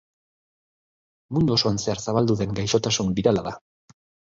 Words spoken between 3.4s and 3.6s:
da.